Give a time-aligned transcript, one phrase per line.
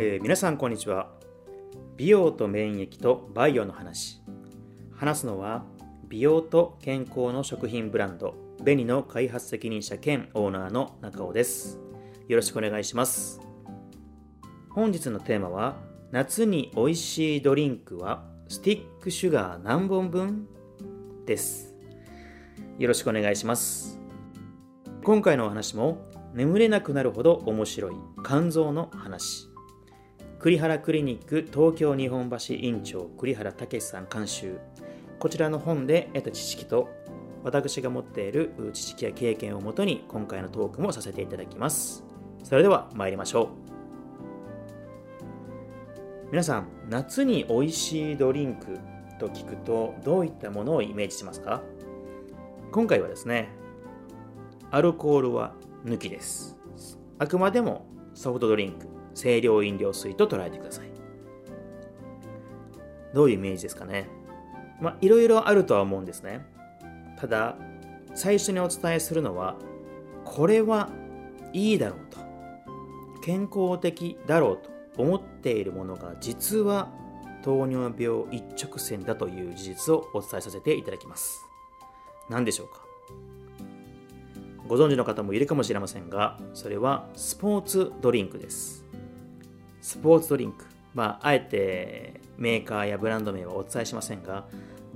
[0.00, 1.10] えー、皆さんこんにちは。
[1.96, 4.22] 美容と免疫とバイオの話。
[4.94, 5.64] 話すのは
[6.08, 11.80] 美容と健康の食品ブランドベニの開発責任者兼オーナーの中尾です。
[12.28, 13.40] よろしくお願いします。
[14.70, 15.74] 本日のテーマは
[16.12, 20.46] 夏に美味しいドリンクはスティックシュガー何本分？
[21.26, 21.74] です。
[22.78, 23.98] よろしくお願いします。
[25.02, 29.47] 今回のお話も眠れなくなるほど面白い肝臓の話。
[30.40, 34.60] 栗原クリニック東京日本橋院長栗原武さん監修。
[35.18, 36.88] こちらの本で得た知識と
[37.42, 42.04] 私が持っている知識や経験をもとに今回のトークもさせていただきます。
[42.44, 43.48] それでは参りましょう。
[46.30, 48.78] 皆さん夏に美味しいドリンク
[49.18, 51.62] と聞くとどういったものをイメージしますか？
[52.70, 53.48] 今回はですね
[54.70, 56.56] アルコールは抜きです。
[57.18, 58.86] あくまでもソフトドリンク。
[59.20, 60.88] 清涼飲料水と捉えてください。
[63.12, 64.08] どういうイメージですかね？
[64.80, 66.46] まあ、いろいろあるとは思うんですね。
[67.18, 67.56] ただ、
[68.14, 69.56] 最初にお伝えするのは、
[70.24, 70.90] これは
[71.52, 72.18] いいだろうと、
[73.24, 74.58] 健康的だろう
[74.96, 76.92] と思っているものが実は
[77.42, 81.40] 糖尿病一直線だという事実をお伝えさせていただきます。
[82.28, 82.82] 何でしょうか？
[84.66, 88.84] ご存知の方もいるかもしれませんが、それはスポーツドリンクです。
[89.88, 94.44] スポーツドリンク、まあ、あえてメーカーやブランド名はお伝えしませんが、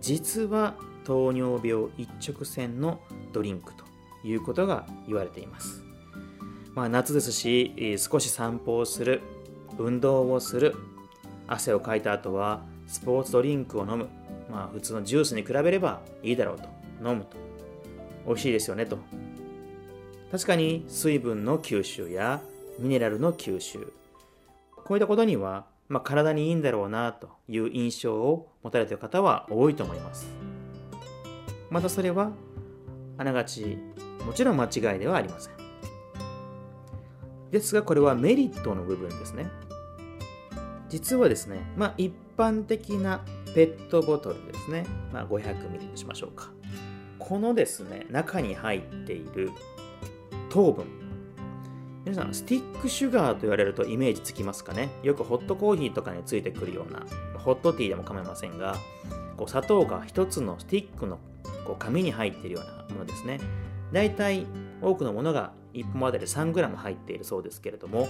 [0.00, 0.74] 実は
[1.04, 3.00] 糖尿病一直線の
[3.32, 3.84] ドリンクと
[4.24, 5.84] いうことが言われています。
[6.74, 9.20] まあ、夏ですし、少し散歩をする、
[9.78, 10.74] 運動をする、
[11.46, 14.08] 汗をかいた後はスポーツドリンクを飲む、
[14.50, 16.64] まあ、普通のジュースに比べればいいだろうと、
[17.08, 17.36] 飲むと。
[18.26, 18.98] 美味しいですよねと。
[20.32, 22.42] 確かに水分の吸収や
[22.80, 23.92] ミネラルの吸収、
[24.84, 30.28] こういったことには、まあ、体にいいんだろうなという印象を持たれている方は多いと思います。
[31.70, 32.32] またそれは
[33.18, 33.78] あながち
[34.24, 35.54] もちろん間違いではありません。
[37.50, 39.48] ですがこれはメリットの部分ですね。
[40.88, 43.24] 実はですね、まあ、一般的な
[43.54, 46.50] ペットボトルですね、まあ、500ミリとしましょうか。
[47.18, 49.50] このですね、中に入っている
[50.48, 50.86] 糖分、
[52.10, 54.88] 皆さん、スティックシュガーと言われるとイメージつきますかね？
[55.04, 57.06] よくホットコーヒーとかについてくるような、
[57.38, 58.74] ホットティーでも構いませんが、
[59.36, 61.20] こう砂糖が一つのスティックの
[61.64, 63.38] こう紙に入っているようなものですね。
[63.92, 64.44] 大体
[64.82, 68.08] 多くのものが1本あたり 3g 入っているそうですけれども、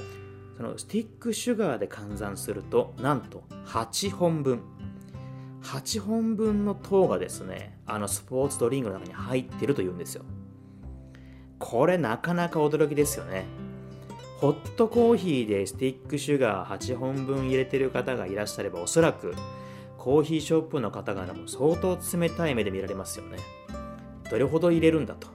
[0.56, 4.62] そのスティックシュガーで換算すると、なんと8本分。
[5.62, 10.24] 8本分の糖がですね、あのスポーツドリンクの中に入っているというんですよ。
[11.58, 13.44] これなかなか驚きですよね。
[14.40, 19.34] ホットコーヒーでスティックシュガー8本分入れてる方がいらっしゃればおそらく
[19.98, 23.36] コーヒーショップの方々も相当冷たい目で見られますよね。
[24.30, 25.28] どれほど入れるんだと。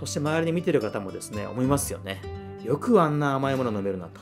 [0.00, 2.20] そして周りで見てる方もですね、思いますよね。
[2.64, 4.20] よくあんな甘いもの飲めるなと。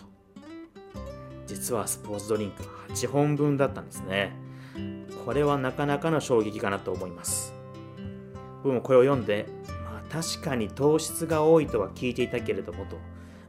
[1.46, 2.62] 実はスポーツドリンク
[2.92, 4.36] 8本分だったんですね。
[5.24, 7.54] これはなかなかの衝撃かなと思います。
[8.62, 9.46] 僕もこれを読んで、
[9.86, 12.98] まあ確かに糖質が多いとは聞いていたけれどもと。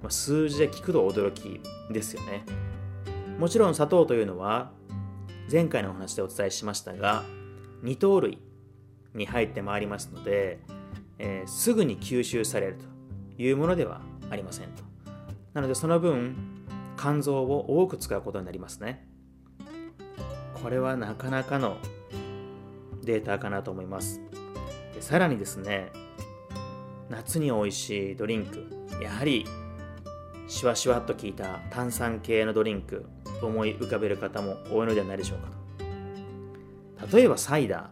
[0.02, 2.46] まあ、数字で聞くと驚きですよね。
[3.38, 4.72] もちろん砂糖というのは
[5.52, 7.24] 前回のお話でお伝えしましたが
[7.82, 8.40] 二糖類
[9.16, 10.60] に入ってまいりますので、
[11.18, 12.78] えー、すぐに吸収される
[13.38, 14.84] というものではありませんと。
[15.54, 16.36] なのでその分
[16.98, 19.08] 肝臓を多く使うことになりますね。
[20.62, 21.78] これはなかなかの
[23.04, 24.22] データかなと思います。
[25.00, 25.92] さらにですね
[27.10, 28.68] 夏に美味しいドリンク
[29.02, 29.46] やはり
[30.52, 33.06] シュワシュワっと効いた炭酸系のドリンク
[33.42, 37.18] 思い浮かべる方も多いのではないでしょうかと。
[37.18, 37.90] 例えばサイダ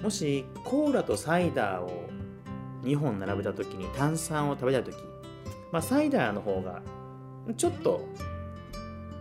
[0.00, 0.02] ー。
[0.02, 2.04] もしコーラとサイダーを
[2.82, 4.94] 2本並べた時に炭酸を食べた時、
[5.72, 6.82] まあ、サイダーの方が
[7.56, 8.06] ちょっと、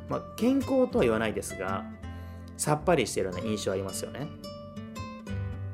[0.09, 1.85] まあ、健康とは言わないですが
[2.57, 4.27] さっぱりしているような印象ありますよね、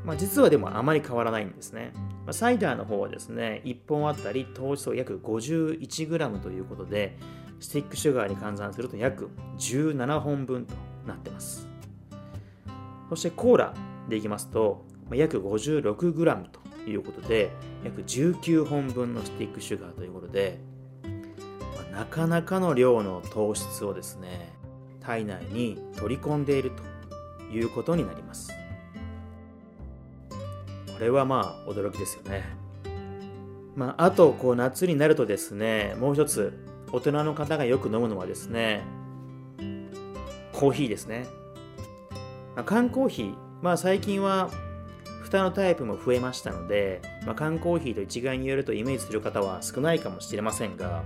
[0.06, 1.92] まあ、実はでもあまり変わらないんですね。
[2.34, 7.18] サイダーの方はですね、1本あたり糖質を約 51g ということで、
[7.60, 10.74] スティックシュガーに換算すると約17本分と
[11.06, 11.68] なってます。
[13.10, 13.74] そしてコーラ
[14.08, 17.52] でいきますと、約 56g ということで、
[17.84, 20.60] 約19本分のスティックシュガーということで、
[21.92, 24.54] なかなかの量の糖質をですね、
[25.02, 28.59] 体内に取り込んでいるということになります。
[31.00, 32.44] これはまあ驚きですよね。
[33.74, 36.54] まあ、あとこう夏になるとですねもう一つ
[36.92, 38.84] 大人の方がよく飲むのはですね
[40.52, 41.26] コーヒーですね、
[42.58, 44.50] まあ、缶コーヒーまあ最近は
[45.24, 51.04] 蓋のタイプも増えましたので、まあ、缶コーヒーと一概に言えるとイメージする方は少ないかもしれませんが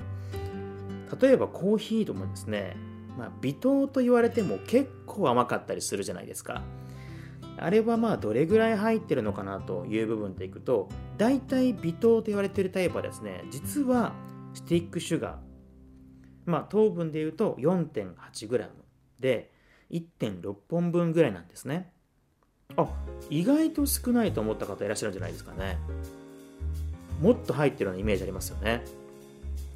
[1.21, 2.75] 例えばコーヒーともですね、
[3.19, 6.63] まあ、微糖と言われても結構甘かったりするじゃないですか
[7.57, 14.13] あれはまあどれぐらい入ってるのかなという部分でいくと大体微糖と言われているタイプはですね実は
[14.53, 15.37] スティックシュガー。
[16.45, 18.67] まあ糖分でいうと 4.8g
[19.19, 19.51] で
[19.91, 21.91] 1.6本分ぐらいなんですね。
[22.75, 22.87] あ
[23.29, 25.77] 意外と少ないと思った方いらっしゃるんじゃないですかね。
[27.21, 28.83] もっと入ってるようなイメージありますよね。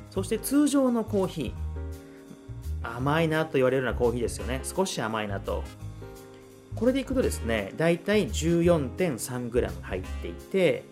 [0.09, 1.53] そして通常のコーヒー。
[2.95, 4.61] 甘いなと言われるようなコーヒーですよね。
[4.63, 5.63] 少し甘いなと。
[6.77, 10.83] これでいくとですねだいたい 14.3g 入っていて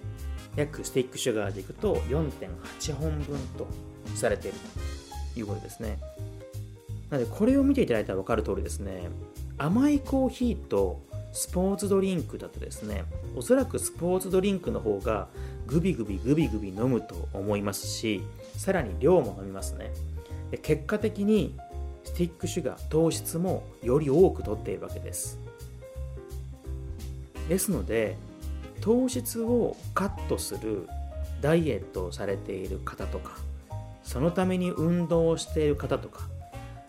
[0.55, 3.67] 約スティックシュガーでいくと4.8本分と
[4.15, 4.57] されている
[5.33, 5.99] ということですね。
[7.09, 9.09] なのでこれを見ていただいたら分かる通りですね
[9.57, 11.03] 甘いコーヒーと
[11.33, 13.03] スポーツドリンクだとですね
[13.35, 15.27] おそらくスポーツドリンクの方が
[15.67, 18.23] グビグビグビグビ飲むと思いますし
[18.57, 19.91] さらに量も飲みますね。
[20.49, 21.55] で結果的に
[22.03, 25.39] スティックシュガー糖質もより多く取っているわけです。
[27.49, 28.17] ですので
[28.81, 30.87] 糖質をカットする
[31.41, 33.37] ダイエットをされている方とか
[34.03, 36.21] そのために運動をしている方とか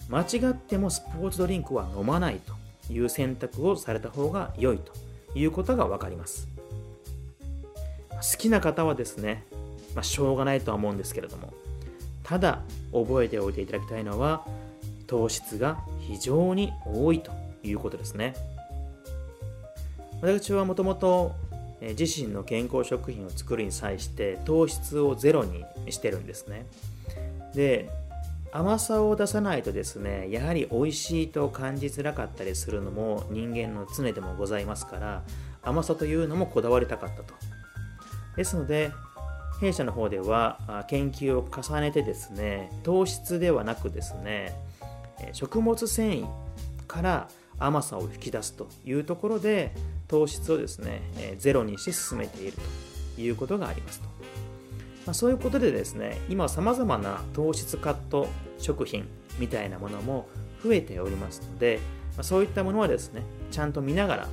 [0.09, 2.41] 間違ってもスポーツドリンクは飲まない
[2.87, 4.93] という選択をされた方が良いと
[5.35, 6.49] いうことが分かります。
[8.17, 9.45] 好きな方はですね、
[9.95, 11.53] まあ、しょうがないとは思うんですけれども
[12.23, 12.63] ただ
[12.93, 14.45] 覚えておいていただきたいのは
[15.07, 17.31] 糖質が非常に多いと
[17.63, 18.35] いうことですね。
[20.21, 21.35] 私はもともと
[21.81, 26.67] 自身の健康食品を作るに際して糖質をゼロにしてるんですね。
[27.55, 27.91] で
[28.53, 35.23] 甘さを出さないとですねやはり美味しいと感じづらかったりするのも人間の常でもございますから
[35.63, 37.35] 甘さというのもこだわりたかったと。
[38.37, 38.93] ですので
[39.61, 44.55] 弊社の方では研究を重ねてですね糖質ではなくですね
[45.33, 46.27] 食物繊維
[46.87, 47.29] から
[47.59, 49.73] 甘さを引き出すというところで
[50.09, 51.03] 糖質をですね
[51.39, 52.57] ゼロにして進めている
[53.17, 54.07] ということがありますと、
[55.07, 59.07] まあ、そういうことでですね今さまざまな糖質カット食品
[59.39, 60.29] みたいなものも
[60.63, 61.81] 増えておりますので、
[62.17, 64.29] まあ、そういったものはですねちゃんと見ながら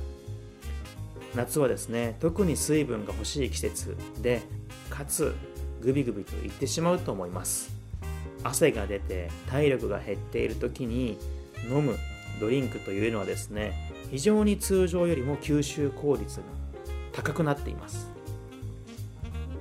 [1.34, 4.42] 夏はですね特に水分が欲しい季節で
[4.90, 5.34] かつ
[5.82, 7.74] グビグビといってしまうと思います。
[8.44, 11.18] 汗が出て体力が減っている時に
[11.68, 11.96] 飲む
[12.40, 13.72] ドリンクというのはですね
[14.10, 16.42] 非常に通常よりも吸収効率が
[17.12, 18.10] 高くなっています。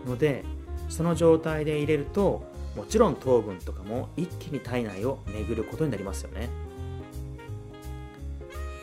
[0.06, 0.44] ので
[0.90, 2.44] その状態で入れると
[2.76, 6.50] もちろん糖分とかも一気に体内を巡ることになりますよね。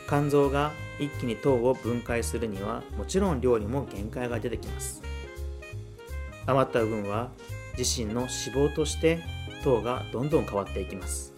[0.07, 5.01] 肝臓が一気に糖を分解するにはもちろん量にも限界が出てきます。
[6.45, 7.31] 余った分は
[7.77, 8.29] 自身の脂
[8.71, 9.19] 肪として
[9.63, 11.30] 糖がどんどん変わっていきます。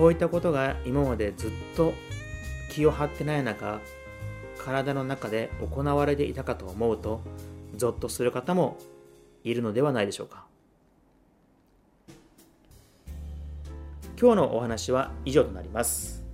[0.00, 1.92] こういったことが今までずっと
[2.70, 3.82] 気を張ってない中
[4.56, 7.20] 体の中で行われていたかと思うと
[7.76, 8.78] ゾッとする方も
[9.44, 10.46] いるのではないでしょうか。
[14.18, 16.24] 今日のお話は以上となります。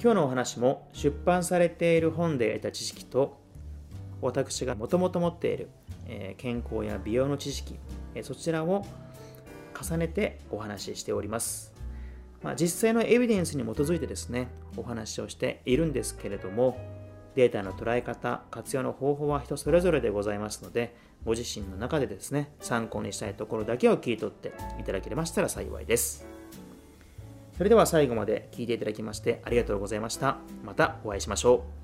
[0.00, 3.40] 今日のお話も出版されている本で得た知識と
[4.20, 5.68] 私がもともと持っている、
[6.36, 7.76] 健康や美容の知識、
[8.22, 8.86] そちらを
[9.82, 11.72] 重ねてお話ししております。
[12.42, 16.78] まあ、実際のエビデンスに基づいてですね、お話をしているんですけれども、
[17.34, 26.26] データの捉え方、活用の方法は人それぞれでございますので、ご自身の中でですね、参考にしたいところだけを切り取っていただけましたら幸いです。
[27.56, 30.38] それでは最後まで聞いていただきましてありがとうございました。
[30.64, 31.81] またお会いしましょう。